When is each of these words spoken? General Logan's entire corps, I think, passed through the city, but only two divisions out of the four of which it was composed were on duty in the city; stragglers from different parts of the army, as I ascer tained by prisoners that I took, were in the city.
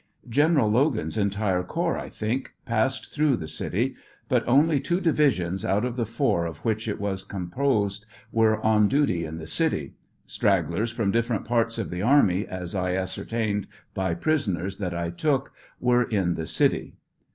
General 0.27 0.67
Logan's 0.67 1.15
entire 1.15 1.61
corps, 1.61 1.95
I 1.99 2.09
think, 2.09 2.53
passed 2.65 3.13
through 3.13 3.37
the 3.37 3.47
city, 3.47 3.93
but 4.27 4.43
only 4.47 4.79
two 4.79 4.99
divisions 4.99 5.63
out 5.63 5.85
of 5.85 5.95
the 5.95 6.07
four 6.07 6.47
of 6.47 6.57
which 6.65 6.87
it 6.87 6.99
was 6.99 7.23
composed 7.23 8.07
were 8.31 8.59
on 8.65 8.87
duty 8.87 9.25
in 9.25 9.37
the 9.37 9.45
city; 9.45 9.93
stragglers 10.25 10.89
from 10.89 11.11
different 11.11 11.45
parts 11.45 11.77
of 11.77 11.91
the 11.91 12.01
army, 12.01 12.47
as 12.47 12.73
I 12.73 12.93
ascer 12.93 13.25
tained 13.27 13.67
by 13.93 14.15
prisoners 14.15 14.77
that 14.77 14.95
I 14.95 15.11
took, 15.11 15.51
were 15.79 16.05
in 16.05 16.33
the 16.33 16.47
city. 16.47 16.95